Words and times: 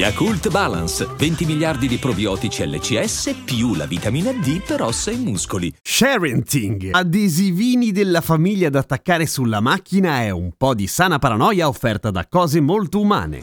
Yakult 0.00 0.48
Balance, 0.48 1.06
20 1.14 1.44
miliardi 1.44 1.86
di 1.86 1.98
probiotici 1.98 2.66
LCS 2.66 3.42
più 3.44 3.74
la 3.74 3.84
vitamina 3.84 4.32
D 4.32 4.62
per 4.62 4.80
ossa 4.80 5.10
e 5.10 5.16
muscoli. 5.16 5.70
Sharenting, 5.82 6.88
adesivini 6.94 7.92
della 7.92 8.22
famiglia 8.22 8.70
da 8.70 8.78
attaccare 8.78 9.26
sulla 9.26 9.60
macchina 9.60 10.22
è 10.22 10.30
un 10.30 10.52
po' 10.56 10.72
di 10.72 10.86
sana 10.86 11.18
paranoia 11.18 11.68
offerta 11.68 12.10
da 12.10 12.26
cose 12.26 12.60
molto 12.60 12.98
umane. 12.98 13.40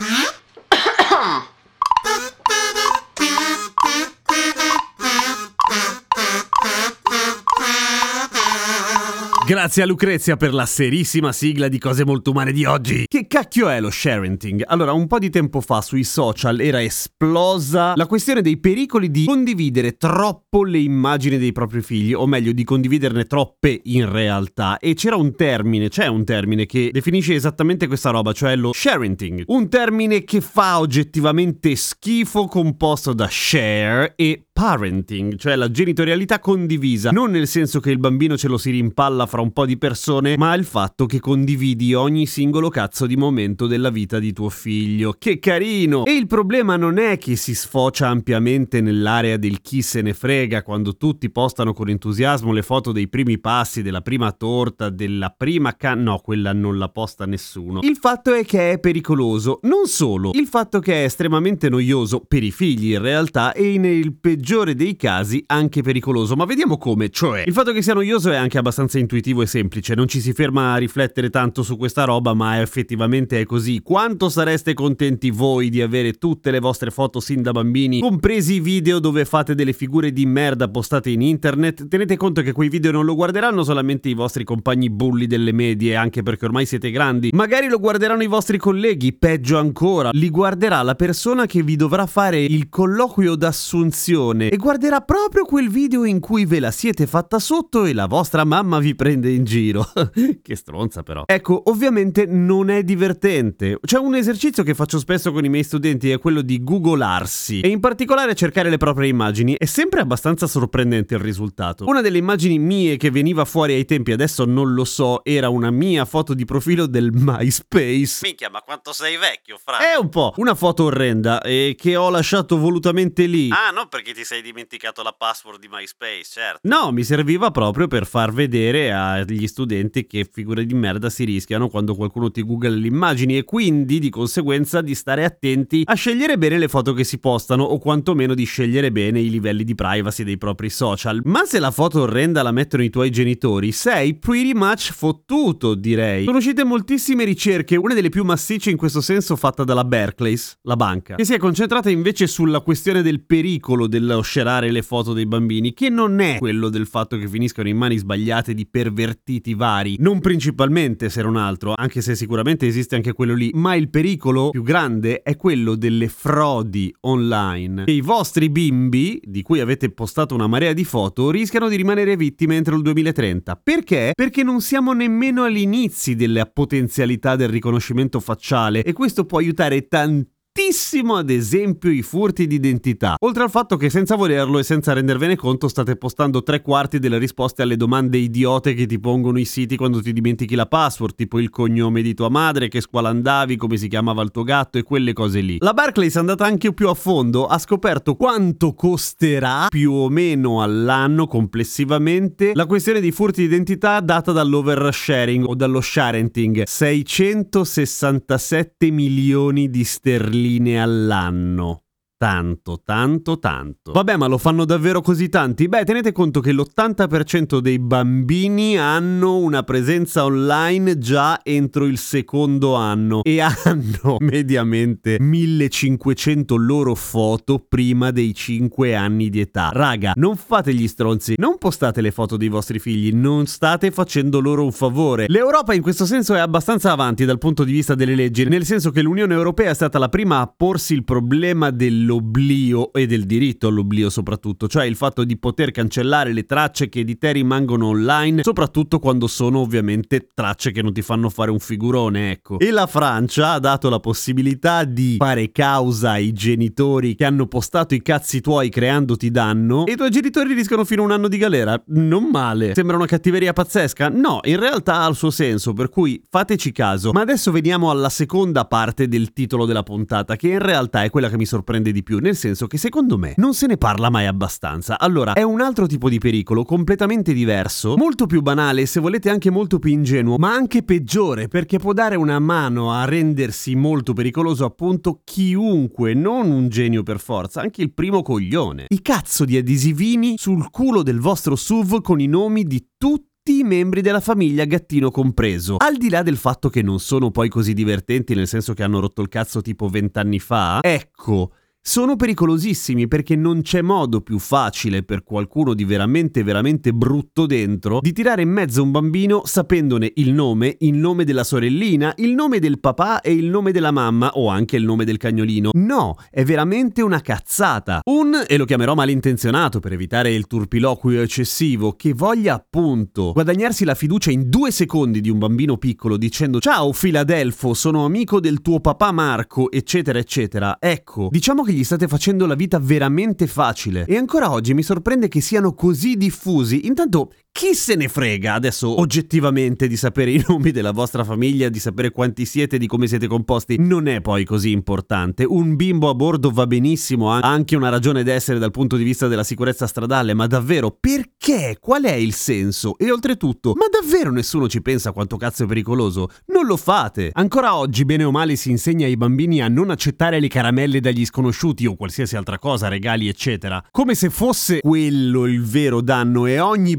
Grazie 9.47 9.83
a 9.83 9.85
Lucrezia 9.85 10.35
per 10.35 10.53
la 10.53 10.65
serissima 10.65 11.31
sigla 11.31 11.69
di 11.69 11.79
cose 11.79 12.03
molto 12.03 12.31
umane 12.31 12.51
di 12.51 12.65
oggi. 12.65 13.05
Che 13.07 13.27
cacchio 13.27 13.69
è 13.69 13.79
lo 13.79 13.89
sharenting? 13.89 14.61
Allora, 14.67 14.91
un 14.91 15.07
po' 15.07 15.19
di 15.19 15.29
tempo 15.29 15.61
fa 15.61 15.79
sui 15.79 16.03
social 16.03 16.59
era 16.59 16.83
esplosa 16.83 17.93
la 17.95 18.07
questione 18.07 18.41
dei 18.41 18.57
pericoli 18.57 19.09
di 19.09 19.23
condividere 19.23 19.95
troppo 19.95 20.65
le 20.65 20.79
immagini 20.79 21.37
dei 21.37 21.53
propri 21.53 21.81
figli, 21.81 22.11
o 22.11 22.27
meglio, 22.27 22.51
di 22.51 22.65
condividerne 22.65 23.23
troppe 23.23 23.79
in 23.85 24.11
realtà. 24.11 24.79
E 24.79 24.95
c'era 24.95 25.15
un 25.15 25.33
termine, 25.33 25.87
c'è 25.87 26.07
un 26.07 26.25
termine 26.25 26.65
che 26.65 26.89
definisce 26.91 27.33
esattamente 27.33 27.87
questa 27.87 28.09
roba, 28.09 28.33
cioè 28.33 28.53
lo 28.57 28.73
sharenting. 28.73 29.43
Un 29.45 29.69
termine 29.69 30.25
che 30.25 30.41
fa 30.41 30.77
oggettivamente 30.77 31.73
schifo 31.77 32.47
composto 32.47 33.13
da 33.13 33.29
share 33.31 34.11
e 34.17 34.46
parenting, 34.57 35.35
cioè 35.35 35.55
la 35.55 35.69
genitorialità 35.69 36.39
condivisa, 36.39 37.11
non 37.11 37.29
nel 37.29 37.45
senso 37.45 37.79
che 37.79 37.91
il 37.91 37.99
bambino 37.99 38.35
ce 38.35 38.47
lo 38.47 38.57
si 38.57 38.71
rimpalla 38.71 39.27
fra 39.27 39.39
un 39.39 39.53
po' 39.53 39.67
di 39.67 39.77
persone, 39.77 40.35
ma 40.35 40.55
il 40.55 40.65
fatto 40.65 41.05
che 41.05 41.19
condividi 41.19 41.93
ogni 41.93 42.25
singolo 42.25 42.69
cazzo 42.69 43.05
di 43.05 43.15
momento 43.15 43.67
della 43.67 43.91
vita 43.91 44.17
di 44.17 44.33
tuo 44.33 44.49
figlio. 44.49 45.13
Che 45.15 45.37
carino! 45.37 46.05
E 46.05 46.13
il 46.13 46.25
problema 46.25 46.75
non 46.75 46.97
è 46.97 47.19
che 47.19 47.35
si 47.35 47.53
sfocia 47.53 48.07
ampiamente 48.07 48.81
nell'area 48.81 49.37
del 49.37 49.61
chi 49.61 49.83
se 49.83 50.01
ne 50.01 50.15
frega 50.15 50.63
quando 50.63 50.97
tutti 50.97 51.29
postano 51.29 51.73
con 51.73 51.89
entusiasmo 51.89 52.51
le 52.51 52.63
foto 52.63 52.91
dei 52.91 53.09
primi 53.09 53.37
passi, 53.37 53.83
della 53.83 54.01
prima 54.01 54.31
torta, 54.31 54.89
della 54.89 55.29
prima 55.37 55.75
can... 55.75 56.01
no, 56.01 56.17
quella 56.17 56.51
non 56.53 56.79
la 56.79 56.89
posta 56.89 57.27
nessuno. 57.27 57.81
Il 57.83 57.97
fatto 57.97 58.33
è 58.33 58.43
che 58.43 58.71
è 58.71 58.79
pericoloso, 58.79 59.59
non 59.65 59.85
solo, 59.85 60.31
il 60.33 60.47
fatto 60.47 60.79
che 60.79 61.01
è 61.01 61.03
estremamente 61.03 61.69
noioso 61.69 62.25
per 62.27 62.41
i 62.41 62.49
figli 62.49 62.93
in 62.93 63.03
realtà 63.03 63.53
e 63.53 63.77
nel 63.77 64.15
peggiore 64.19 64.45
peggiore 64.47 64.75
dei 64.75 64.95
casi 64.95 65.43
anche 65.47 65.81
pericoloso. 65.81 66.37
Ma 66.37 66.45
vediamo 66.45 66.77
come, 66.77 67.09
cioè, 67.09 67.43
il 67.45 67.51
fatto 67.51 67.73
che 67.73 67.81
sia 67.81 67.93
noioso 67.93 68.31
è 68.31 68.37
anche 68.37 68.57
abbastanza 68.57 68.97
intuitivo 68.97 69.41
e 69.41 69.45
semplice, 69.45 69.93
non 69.93 70.07
ci 70.07 70.21
si 70.21 70.31
ferma 70.31 70.71
a 70.71 70.77
riflettere 70.77 71.29
tanto 71.29 71.63
su 71.63 71.75
questa 71.75 72.05
roba, 72.05 72.33
ma 72.33 72.61
effettivamente 72.61 73.41
è 73.41 73.45
così. 73.45 73.81
Quanto 73.81 74.29
sareste 74.29 74.73
contenti 74.73 75.31
voi 75.31 75.67
di 75.67 75.81
avere 75.81 76.13
tutte 76.13 76.49
le 76.49 76.59
vostre 76.59 76.91
foto 76.91 77.19
sin 77.19 77.41
da 77.41 77.51
bambini, 77.51 77.99
compresi 77.99 78.53
i 78.53 78.59
video 78.61 78.99
dove 78.99 79.25
fate 79.25 79.53
delle 79.53 79.73
figure 79.73 80.13
di 80.13 80.25
merda 80.25 80.69
postate 80.69 81.09
in 81.09 81.21
internet? 81.21 81.89
Tenete 81.89 82.15
conto 82.15 82.41
che 82.41 82.53
quei 82.53 82.69
video 82.69 82.91
non 82.91 83.03
lo 83.03 83.15
guarderanno 83.15 83.65
solamente 83.65 84.07
i 84.07 84.13
vostri 84.13 84.45
compagni 84.45 84.89
bulli 84.89 85.27
delle 85.27 85.51
medie, 85.51 85.97
anche 85.97 86.23
perché 86.23 86.45
ormai 86.45 86.65
siete 86.65 86.89
grandi. 86.89 87.31
Magari 87.33 87.67
lo 87.67 87.79
guarderanno 87.79 88.23
i 88.23 88.27
vostri 88.27 88.57
colleghi, 88.57 89.11
peggio 89.11 89.57
ancora, 89.57 90.11
li 90.13 90.29
guarderà 90.29 90.81
la 90.83 90.95
persona 90.95 91.45
che 91.45 91.63
vi 91.63 91.75
dovrà 91.75 92.05
fare 92.05 92.41
il 92.41 92.69
colloquio 92.69 93.35
d'assunzione 93.35 94.35
e 94.45 94.55
guarderà 94.57 95.01
proprio 95.01 95.43
quel 95.45 95.69
video 95.69 96.05
in 96.05 96.19
cui 96.19 96.45
ve 96.45 96.59
la 96.59 96.71
siete 96.71 97.07
fatta 97.07 97.39
sotto 97.39 97.85
e 97.85 97.93
la 97.93 98.05
vostra 98.05 98.43
mamma 98.43 98.79
vi 98.79 98.95
prende 98.95 99.31
in 99.31 99.43
giro. 99.43 99.85
che 100.41 100.55
stronza 100.55 101.03
però. 101.03 101.23
Ecco, 101.25 101.63
ovviamente 101.65 102.25
non 102.25 102.69
è 102.69 102.83
divertente. 102.83 103.79
C'è 103.83 103.97
un 103.97 104.15
esercizio 104.15 104.63
che 104.63 104.73
faccio 104.73 104.99
spesso 104.99 105.31
con 105.31 105.43
i 105.43 105.49
miei 105.49 105.63
studenti 105.63 106.11
è 106.11 106.19
quello 106.19 106.41
di 106.41 106.63
googolarsi 106.63 107.61
e 107.61 107.67
in 107.67 107.79
particolare 107.79 108.35
cercare 108.35 108.69
le 108.69 108.77
proprie 108.77 109.09
immagini. 109.09 109.55
È 109.57 109.65
sempre 109.65 110.01
abbastanza 110.01 110.47
sorprendente 110.47 111.15
il 111.15 111.21
risultato. 111.21 111.85
Una 111.85 112.01
delle 112.01 112.17
immagini 112.17 112.59
mie 112.59 112.97
che 112.97 113.11
veniva 113.11 113.45
fuori 113.45 113.73
ai 113.73 113.85
tempi, 113.85 114.11
adesso 114.11 114.45
non 114.45 114.73
lo 114.73 114.85
so, 114.85 115.23
era 115.23 115.49
una 115.49 115.71
mia 115.71 116.05
foto 116.05 116.33
di 116.33 116.45
profilo 116.45 116.85
del 116.85 117.11
MySpace. 117.11 118.19
Minchia, 118.21 118.49
ma 118.49 118.61
quanto 118.61 118.93
sei 118.93 119.17
vecchio, 119.17 119.57
fra. 119.63 119.79
È 119.79 119.95
un 119.95 120.09
po'. 120.09 120.33
Una 120.37 120.55
foto 120.55 120.85
orrenda 120.85 121.41
e 121.41 121.75
che 121.77 121.95
ho 121.95 122.09
lasciato 122.09 122.57
volutamente 122.57 123.25
lì. 123.25 123.49
Ah, 123.51 123.71
non 123.71 123.87
perché 123.89 124.13
ti 124.13 124.23
sei 124.27 124.41
dimenticato 124.41 125.03
la 125.03 125.15
password 125.17 125.57
di 125.57 125.69
MySpace, 125.71 126.25
certo. 126.25 126.59
No, 126.63 126.91
mi 126.91 127.05
serviva 127.05 127.49
proprio 127.49 127.87
per 127.87 128.05
far 128.05 128.33
vedere 128.33 128.91
agli 128.91 129.47
studenti 129.47 130.05
che 130.05 130.27
figure 130.29 130.65
di 130.65 130.73
merda 130.73 131.09
si 131.09 131.23
rischiano 131.23 131.69
quando 131.69 131.95
qualcuno 131.95 132.29
ti 132.29 132.43
googla 132.43 132.67
le 132.67 132.87
immagini 132.87 133.37
e 133.37 133.45
quindi 133.45 133.99
di 133.99 134.09
conseguenza 134.09 134.81
di 134.81 134.95
stare 134.95 135.23
attenti 135.23 135.83
a 135.85 135.93
scegliere 135.93 136.37
bene 136.37 136.57
le 136.57 136.67
foto 136.67 136.91
che 136.91 137.05
si 137.05 137.19
postano 137.19 137.63
o 137.63 137.79
quantomeno 137.79 138.33
di 138.33 138.43
scegliere 138.43 138.91
bene 138.91 139.21
i 139.21 139.29
livelli 139.29 139.63
di 139.63 139.75
privacy 139.75 140.25
dei 140.25 140.37
propri 140.37 140.69
social. 140.69 141.21
Ma 141.23 141.45
se 141.45 141.59
la 141.59 141.71
foto 141.71 142.01
orrenda 142.01 142.43
la 142.43 142.51
mettono 142.51 142.83
i 142.83 142.89
tuoi 142.89 143.09
genitori, 143.09 143.71
sei 143.71 144.15
pretty 144.15 144.51
much 144.53 144.91
fottuto, 144.91 145.73
direi. 145.73 146.25
Sono 146.25 146.39
uscite 146.39 146.65
moltissime 146.65 147.23
ricerche, 147.23 147.77
una 147.77 147.93
delle 147.93 148.09
più 148.09 148.25
massicce 148.25 148.71
in 148.71 148.77
questo 148.77 148.99
senso 148.99 149.37
fatta 149.37 149.63
dalla 149.63 149.85
Barclays, 149.85 150.57
la 150.63 150.75
banca, 150.75 151.15
che 151.15 151.23
si 151.23 151.33
è 151.33 151.37
concentrata 151.37 151.89
invece 151.89 152.27
sulla 152.27 152.59
questione 152.59 153.01
del 153.01 153.23
pericolo 153.23 153.87
dello 153.87 154.06
dello 154.07 154.21
scerare 154.21 154.71
le 154.71 154.81
foto 154.81 155.13
dei 155.13 155.25
bambini, 155.25 155.73
che 155.73 155.89
non 155.89 156.19
è 156.19 156.37
quello 156.37 156.69
del 156.69 156.87
fatto 156.87 157.17
che 157.17 157.27
finiscano 157.27 157.67
in 157.67 157.77
mani 157.77 157.97
sbagliate 157.97 158.53
di 158.53 158.65
pervertiti 158.65 159.53
vari, 159.53 159.97
non 159.99 160.19
principalmente 160.19 161.09
se 161.09 161.21
non 161.21 161.35
altro, 161.35 161.73
anche 161.75 162.01
se 162.01 162.15
sicuramente 162.15 162.65
esiste 162.65 162.95
anche 162.95 163.13
quello 163.13 163.35
lì, 163.35 163.51
ma 163.53 163.75
il 163.75 163.89
pericolo 163.89 164.49
più 164.49 164.63
grande 164.63 165.21
è 165.21 165.35
quello 165.35 165.75
delle 165.75 166.07
frodi 166.07 166.93
online. 167.01 167.85
E 167.85 167.91
i 167.91 168.01
vostri 168.01 168.49
bimbi, 168.49 169.19
di 169.23 169.41
cui 169.41 169.59
avete 169.59 169.89
postato 169.91 170.33
una 170.33 170.47
marea 170.47 170.73
di 170.73 170.83
foto, 170.83 171.29
rischiano 171.29 171.69
di 171.69 171.75
rimanere 171.75 172.15
vittime 172.15 172.55
entro 172.55 172.75
il 172.75 172.81
2030. 172.81 173.59
Perché? 173.61 174.11
Perché 174.15 174.43
non 174.43 174.61
siamo 174.61 174.93
nemmeno 174.93 175.43
agli 175.43 175.59
inizi 175.59 176.15
della 176.15 176.45
potenzialità 176.45 177.35
del 177.35 177.49
riconoscimento 177.49 178.19
facciale 178.19 178.83
e 178.83 178.93
questo 178.93 179.25
può 179.25 179.39
aiutare 179.39 179.87
tantissimo 179.87 180.35
tantissimo 180.57 181.15
ad 181.15 181.29
esempio 181.29 181.91
i 181.91 182.01
furti 182.01 182.47
d'identità, 182.47 183.17
oltre 183.19 183.43
al 183.43 183.51
fatto 183.51 183.77
che 183.77 183.91
senza 183.91 184.15
volerlo 184.15 184.57
e 184.57 184.63
senza 184.63 184.91
rendervene 184.91 185.35
conto 185.35 185.67
state 185.67 185.95
postando 185.97 186.41
tre 186.41 186.63
quarti 186.63 186.97
delle 186.97 187.19
risposte 187.19 187.61
alle 187.61 187.77
domande 187.77 188.17
idiote 188.17 188.73
che 188.73 188.87
ti 188.87 188.99
pongono 188.99 189.37
i 189.37 189.45
siti 189.45 189.75
quando 189.75 190.01
ti 190.01 190.11
dimentichi 190.11 190.55
la 190.55 190.65
password, 190.65 191.13
tipo 191.13 191.37
il 191.37 191.51
cognome 191.51 192.01
di 192.01 192.15
tua 192.15 192.29
madre, 192.29 192.69
che 192.69 192.81
scuola 192.81 193.09
andavi, 193.09 193.55
come 193.55 193.77
si 193.77 193.87
chiamava 193.87 194.23
il 194.23 194.31
tuo 194.31 194.41
gatto 194.41 194.79
e 194.79 194.83
quelle 194.83 195.13
cose 195.13 195.41
lì. 195.41 195.57
La 195.59 195.73
Barclays 195.73 196.15
è 196.15 196.19
andata 196.19 196.45
anche 196.45 196.73
più 196.73 196.89
a 196.89 196.95
fondo, 196.95 197.45
ha 197.45 197.59
scoperto 197.59 198.15
quanto 198.15 198.73
costerà 198.73 199.67
più 199.69 199.91
o 199.91 200.09
meno 200.09 200.63
all'anno 200.63 201.27
complessivamente 201.27 202.53
la 202.55 202.65
questione 202.65 202.99
di 202.99 203.11
furti 203.11 203.43
d'identità 203.43 203.99
data 203.99 204.31
dall'oversharing 204.31 205.47
o 205.47 205.53
dallo 205.53 205.81
sharenting, 205.81 206.63
667 206.63 208.89
milioni 208.89 209.69
di 209.69 209.83
sterline 209.83 210.45
sterline 210.47 210.81
all'anno. 210.81 211.86
Tanto, 212.19 212.81
tanto, 212.83 213.37
tanto. 213.37 213.91
Vabbè, 213.91 214.17
ma 214.17 214.25
lo 214.25 214.39
fanno 214.39 214.65
davvero 214.65 215.01
così 215.01 215.29
tanti? 215.29 215.67
Beh, 215.67 215.83
tenete 215.83 216.11
conto 216.11 216.39
che 216.39 216.51
l'80% 216.51 217.59
dei 217.59 217.77
bambini 217.77 218.75
hanno 218.75 219.37
una 219.37 219.61
presenza 219.61 220.25
online 220.25 220.97
già 220.97 221.39
entro 221.43 221.85
il 221.85 221.99
secondo 221.99 222.73
anno 222.73 223.21
e 223.21 223.37
hanno 223.45 224.15
mediamente 224.17 225.17
1500 225.19 226.55
loro 226.55 226.95
foto 226.95 227.59
prima 227.59 228.09
dei 228.09 228.33
5 228.33 228.95
anni 228.95 229.29
di 229.29 229.39
età. 229.39 229.69
Raga, 229.71 230.13
non 230.15 230.37
fate 230.37 230.73
gli 230.73 230.87
stronzi, 230.87 231.35
non 231.37 231.59
postate 231.59 232.01
le 232.01 232.09
foto 232.09 232.35
dei 232.35 232.49
vostri 232.49 232.79
figli, 232.79 233.13
non 233.13 233.45
state 233.45 233.91
facendo 233.91 234.39
loro 234.39 234.63
un 234.63 234.71
favore. 234.71 235.27
L'Europa 235.27 235.75
in 235.75 235.83
questo 235.83 236.07
senso 236.07 236.33
è 236.33 236.39
abbastanza 236.39 236.91
avanti 236.91 237.25
dal 237.25 237.37
punto 237.37 237.63
di 237.63 237.73
vista 237.73 237.93
delle 237.93 238.15
leggi, 238.15 238.43
nel 238.45 238.65
senso 238.65 238.89
che 238.89 239.03
l'Unione 239.03 239.35
Europea 239.35 239.69
è 239.69 239.75
stata 239.75 239.99
la 239.99 240.09
prima 240.09 240.39
a 240.39 240.47
porsi 240.47 240.95
il 240.95 241.03
problema 241.03 241.69
del 241.69 242.05
dell'oblio 242.07 242.93
e 242.93 243.05
del 243.05 243.25
diritto 243.25 243.67
all'oblio 243.67 244.09
soprattutto, 244.09 244.67
cioè 244.67 244.85
il 244.85 244.95
fatto 244.95 245.25
di 245.25 245.37
poter 245.37 245.71
cancellare 245.71 246.31
le 246.31 246.45
tracce 246.45 246.87
che 246.87 247.03
di 247.03 247.17
te 247.17 247.33
rimangono 247.33 247.87
online, 247.87 248.43
soprattutto 248.43 248.99
quando 248.99 249.27
sono 249.27 249.59
ovviamente 249.59 250.27
tracce 250.33 250.71
che 250.71 250.81
non 250.81 250.93
ti 250.93 251.01
fanno 251.01 251.29
fare 251.29 251.51
un 251.51 251.59
figurone, 251.59 252.31
ecco. 252.31 252.59
E 252.59 252.71
la 252.71 252.87
Francia 252.87 253.51
ha 253.51 253.59
dato 253.59 253.89
la 253.89 253.99
possibilità 253.99 254.85
di 254.85 255.17
fare 255.17 255.51
causa 255.51 256.11
ai 256.11 256.31
genitori 256.31 257.15
che 257.15 257.25
hanno 257.25 257.47
postato 257.47 257.93
i 257.93 258.01
cazzi 258.01 258.39
tuoi 258.39 258.69
creandoti 258.69 259.29
danno 259.29 259.85
e 259.85 259.93
i 259.93 259.95
tuoi 259.95 260.09
genitori 260.09 260.53
rischiano 260.53 260.85
fino 260.85 261.01
a 261.01 261.05
un 261.05 261.11
anno 261.11 261.27
di 261.27 261.37
galera. 261.37 261.81
Non 261.87 262.29
male. 262.31 262.73
Sembra 262.73 262.95
una 262.95 263.05
cattiveria 263.05 263.51
pazzesca? 263.51 264.07
No, 264.09 264.39
in 264.43 264.59
realtà 264.59 265.01
ha 265.01 265.09
il 265.09 265.15
suo 265.15 265.29
senso, 265.29 265.73
per 265.73 265.89
cui 265.89 266.23
fateci 266.29 266.71
caso. 266.71 267.11
Ma 267.11 267.21
adesso 267.21 267.51
veniamo 267.51 267.89
alla 267.89 268.09
seconda 268.09 268.65
parte 268.65 269.07
del 269.07 269.33
titolo 269.33 269.65
della 269.65 269.83
puntata, 269.83 270.35
che 270.35 270.47
in 270.47 270.59
realtà 270.59 271.03
è 271.03 271.09
quella 271.09 271.29
che 271.29 271.37
mi 271.37 271.45
sorprende 271.45 271.91
di 271.91 271.96
più, 272.03 272.19
nel 272.19 272.35
senso 272.35 272.67
che 272.67 272.77
secondo 272.77 273.17
me 273.17 273.33
non 273.37 273.53
se 273.53 273.67
ne 273.67 273.77
parla 273.77 274.09
mai 274.09 274.25
abbastanza. 274.25 274.99
Allora, 274.99 275.33
è 275.33 275.43
un 275.43 275.61
altro 275.61 275.87
tipo 275.87 276.09
di 276.09 276.17
pericolo, 276.17 276.63
completamente 276.63 277.33
diverso, 277.33 277.95
molto 277.97 278.25
più 278.25 278.41
banale, 278.41 278.85
se 278.85 278.99
volete 278.99 279.29
anche 279.29 279.49
molto 279.49 279.79
più 279.79 279.91
ingenuo, 279.91 280.37
ma 280.37 280.53
anche 280.53 280.83
peggiore, 280.83 281.47
perché 281.47 281.77
può 281.77 281.93
dare 281.93 282.15
una 282.15 282.39
mano 282.39 282.91
a 282.91 283.05
rendersi 283.05 283.75
molto 283.75 284.13
pericoloso 284.13 284.65
appunto 284.65 285.21
chiunque, 285.23 286.13
non 286.13 286.49
un 286.49 286.69
genio 286.69 287.03
per 287.03 287.19
forza, 287.19 287.61
anche 287.61 287.81
il 287.81 287.93
primo 287.93 288.21
coglione. 288.21 288.85
I 288.89 289.01
cazzo 289.01 289.45
di 289.45 289.57
adesivini 289.57 290.35
sul 290.37 290.69
culo 290.69 291.03
del 291.03 291.19
vostro 291.19 291.55
SUV 291.55 292.01
con 292.01 292.19
i 292.19 292.27
nomi 292.27 292.63
di 292.63 292.85
tutti 292.97 293.59
i 293.59 293.63
membri 293.63 294.01
della 294.01 294.19
famiglia 294.19 294.65
Gattino 294.65 295.09
compreso. 295.09 295.77
Al 295.77 295.95
di 295.95 296.09
là 296.09 296.21
del 296.21 296.37
fatto 296.37 296.69
che 296.69 296.81
non 296.81 296.99
sono 296.99 297.31
poi 297.31 297.47
così 297.47 297.73
divertenti, 297.73 298.35
nel 298.35 298.47
senso 298.47 298.73
che 298.73 298.83
hanno 298.83 298.99
rotto 298.99 299.21
il 299.21 299.29
cazzo 299.29 299.61
tipo 299.61 299.87
vent'anni 299.87 300.39
fa, 300.39 300.79
ecco, 300.81 301.53
sono 301.87 302.17
pericolosissimi 302.17 303.07
perché 303.07 303.37
non 303.37 303.61
c'è 303.61 303.81
modo 303.81 304.19
più 304.19 304.39
facile 304.39 305.03
per 305.03 305.23
qualcuno 305.23 305.73
di 305.73 305.85
veramente 305.85 306.43
veramente 306.43 306.91
brutto 306.91 307.45
dentro 307.45 307.99
di 308.01 308.11
tirare 308.11 308.41
in 308.41 308.49
mezzo 308.49 308.83
un 308.83 308.91
bambino 308.91 309.43
sapendone 309.45 310.11
il 310.15 310.33
nome, 310.33 310.75
il 310.79 310.95
nome 310.95 311.23
della 311.23 311.45
sorellina, 311.45 312.13
il 312.17 312.33
nome 312.33 312.59
del 312.59 312.81
papà 312.81 313.21
e 313.21 313.31
il 313.31 313.45
nome 313.45 313.71
della 313.71 313.91
mamma 313.91 314.31
o 314.33 314.49
anche 314.49 314.75
il 314.75 314.83
nome 314.83 315.05
del 315.05 315.15
cagnolino. 315.15 315.69
No, 315.75 316.17
è 316.29 316.43
veramente 316.43 317.01
una 317.01 317.21
cazzata. 317.21 318.01
Un, 318.03 318.43
e 318.45 318.57
lo 318.57 318.65
chiamerò 318.65 318.93
malintenzionato 318.93 319.79
per 319.79 319.93
evitare 319.93 320.33
il 320.33 320.45
turpiloquio 320.45 321.21
eccessivo, 321.21 321.93
che 321.93 322.11
voglia 322.11 322.55
appunto 322.55 323.31
guadagnarsi 323.31 323.85
la 323.85 323.95
fiducia 323.95 324.29
in 324.29 324.49
due 324.49 324.71
secondi 324.71 325.21
di 325.21 325.29
un 325.29 325.37
bambino 325.39 325.77
piccolo 325.77 326.17
dicendo 326.17 326.59
ciao 326.59 326.91
Filadelfo, 326.91 327.73
sono 327.73 328.03
amico 328.03 328.41
del 328.41 328.61
tuo 328.61 328.81
papà 328.81 329.13
Marco, 329.13 329.71
eccetera 329.71 330.19
eccetera. 330.19 330.75
Ecco, 330.81 331.29
diciamo 331.31 331.63
che 331.63 331.75
gli 331.77 331.83
state 331.83 332.07
facendo 332.07 332.45
la 332.45 332.55
vita 332.55 332.79
veramente 332.79 333.47
facile 333.47 334.05
e 334.05 334.17
ancora 334.17 334.51
oggi 334.51 334.73
mi 334.73 334.83
sorprende 334.83 335.27
che 335.27 335.41
siano 335.41 335.73
così 335.73 336.15
diffusi. 336.15 336.87
Intanto, 336.87 337.31
chi 337.57 337.73
se 337.73 337.95
ne 337.95 338.07
frega 338.07 338.53
adesso 338.53 338.99
oggettivamente 338.99 339.87
di 339.87 339.97
sapere 339.97 340.29
i 340.29 340.43
nomi 340.47 340.69
della 340.69 340.91
vostra 340.91 341.23
famiglia, 341.23 341.69
di 341.69 341.79
sapere 341.79 342.11
quanti 342.11 342.45
siete, 342.45 342.77
di 342.77 342.85
come 342.85 343.07
siete 343.07 343.25
composti? 343.25 343.77
Non 343.79 344.07
è 344.07 344.21
poi 344.21 344.45
così 344.45 344.69
importante. 344.69 345.43
Un 345.43 345.75
bimbo 345.75 346.07
a 346.07 346.13
bordo 346.13 346.51
va 346.51 346.67
benissimo, 346.67 347.33
ha 347.33 347.39
anche 347.39 347.75
una 347.75 347.89
ragione 347.89 348.21
d'essere 348.21 348.59
dal 348.59 348.69
punto 348.69 348.95
di 348.95 349.03
vista 349.03 349.27
della 349.27 349.43
sicurezza 349.43 349.87
stradale, 349.87 350.35
ma 350.35 350.45
davvero 350.45 350.95
perché? 350.99 351.77
Qual 351.79 352.03
è 352.03 352.13
il 352.13 352.35
senso? 352.35 352.95
E 352.95 353.09
oltretutto, 353.09 353.73
ma 353.73 353.87
davvero 353.89 354.29
nessuno 354.29 354.69
ci 354.69 354.83
pensa 354.83 355.11
quanto 355.11 355.37
cazzo 355.37 355.63
è 355.63 355.65
pericoloso? 355.65 356.29
Non 356.53 356.67
lo 356.67 356.77
fate! 356.77 357.31
Ancora 357.33 357.75
oggi, 357.75 358.05
bene 358.05 358.23
o 358.23 358.29
male, 358.29 358.55
si 358.55 358.69
insegna 358.69 359.07
ai 359.07 359.17
bambini 359.17 359.63
a 359.63 359.67
non 359.67 359.89
accettare 359.89 360.39
le 360.39 360.47
caramelle 360.47 360.99
dagli 360.99 361.25
sconosciuti 361.25 361.87
o 361.87 361.95
qualsiasi 361.95 362.35
altra 362.35 362.59
cosa, 362.59 362.87
regali, 362.87 363.27
eccetera. 363.27 363.83
Come 363.89 364.13
se 364.13 364.29
fosse 364.29 364.79
quello 364.79 365.47
il 365.47 365.63
vero 365.63 366.01
danno 366.01 366.45
e 366.45 366.59
ogni 366.59 366.95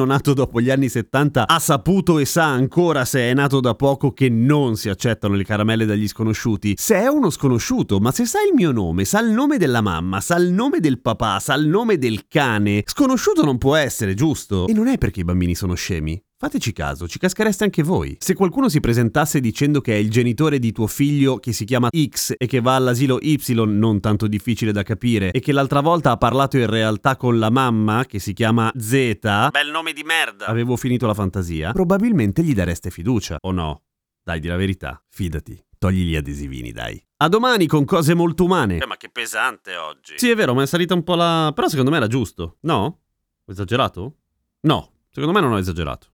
bambino 0.00 0.04
nato 0.04 0.34
dopo 0.34 0.60
gli 0.60 0.70
anni 0.70 0.88
70 0.88 1.46
ha 1.46 1.58
saputo 1.58 2.18
e 2.18 2.24
sa 2.24 2.44
ancora 2.46 3.04
se 3.04 3.20
è 3.20 3.34
nato 3.34 3.60
da 3.60 3.74
poco 3.74 4.12
che 4.12 4.28
non 4.28 4.76
si 4.76 4.88
accettano 4.88 5.34
le 5.34 5.44
caramelle 5.44 5.84
dagli 5.84 6.08
sconosciuti. 6.08 6.74
Se 6.76 6.96
è 6.96 7.06
uno 7.06 7.30
sconosciuto, 7.30 7.98
ma 7.98 8.10
se 8.12 8.24
sa 8.24 8.38
il 8.40 8.54
mio 8.54 8.72
nome, 8.72 9.04
sa 9.04 9.20
il 9.20 9.30
nome 9.30 9.58
della 9.58 9.80
mamma, 9.80 10.20
sa 10.20 10.36
il 10.36 10.52
nome 10.52 10.80
del 10.80 11.00
papà, 11.00 11.38
sa 11.40 11.54
il 11.54 11.66
nome 11.66 11.98
del 11.98 12.26
cane, 12.28 12.82
sconosciuto 12.86 13.44
non 13.44 13.58
può 13.58 13.76
essere, 13.76 14.14
giusto? 14.14 14.66
E 14.66 14.72
non 14.72 14.88
è 14.88 14.98
perché 14.98 15.20
i 15.20 15.24
bambini 15.24 15.54
sono 15.54 15.74
scemi. 15.74 16.20
Fateci 16.42 16.72
caso, 16.72 17.06
ci 17.06 17.18
caschereste 17.18 17.64
anche 17.64 17.82
voi. 17.82 18.16
Se 18.18 18.32
qualcuno 18.32 18.70
si 18.70 18.80
presentasse 18.80 19.40
dicendo 19.40 19.82
che 19.82 19.92
è 19.92 19.96
il 19.96 20.08
genitore 20.10 20.58
di 20.58 20.72
tuo 20.72 20.86
figlio 20.86 21.36
che 21.36 21.52
si 21.52 21.66
chiama 21.66 21.90
X 21.94 22.32
e 22.38 22.46
che 22.46 22.62
va 22.62 22.76
all'asilo 22.76 23.18
Y, 23.20 23.36
non 23.66 24.00
tanto 24.00 24.26
difficile 24.26 24.72
da 24.72 24.82
capire, 24.82 25.32
e 25.32 25.40
che 25.40 25.52
l'altra 25.52 25.82
volta 25.82 26.12
ha 26.12 26.16
parlato 26.16 26.56
in 26.56 26.64
realtà 26.64 27.16
con 27.16 27.38
la 27.38 27.50
mamma 27.50 28.06
che 28.06 28.18
si 28.20 28.32
chiama 28.32 28.72
Z, 28.74 29.18
Bel 29.50 29.70
nome 29.70 29.92
di 29.92 30.02
merda. 30.02 30.46
avevo 30.46 30.76
finito 30.76 31.06
la 31.06 31.12
fantasia, 31.12 31.72
probabilmente 31.72 32.42
gli 32.42 32.54
dareste 32.54 32.88
fiducia, 32.88 33.36
o 33.38 33.50
no? 33.52 33.82
Dai, 34.22 34.40
di 34.40 34.48
la 34.48 34.56
verità, 34.56 34.98
fidati. 35.10 35.62
Togli 35.76 36.04
gli 36.04 36.16
adesivini, 36.16 36.72
dai. 36.72 36.98
A 37.18 37.28
domani 37.28 37.66
con 37.66 37.84
cose 37.84 38.14
molto 38.14 38.44
umane. 38.44 38.78
Eh, 38.78 38.86
ma 38.86 38.96
che 38.96 39.10
pesante 39.10 39.76
oggi. 39.76 40.14
Sì, 40.16 40.30
è 40.30 40.34
vero, 40.34 40.54
ma 40.54 40.62
è 40.62 40.66
salita 40.66 40.94
un 40.94 41.04
po' 41.04 41.16
la... 41.16 41.52
Però 41.54 41.68
secondo 41.68 41.90
me 41.90 41.98
era 41.98 42.06
giusto. 42.06 42.56
No? 42.60 42.82
Ho 43.44 43.52
esagerato? 43.52 44.16
No, 44.60 44.92
secondo 45.10 45.34
me 45.38 45.44
non 45.44 45.52
ho 45.52 45.58
esagerato. 45.58 46.09